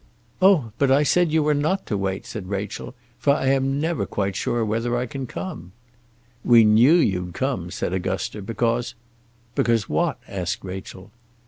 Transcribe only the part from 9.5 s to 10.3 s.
"Because what?"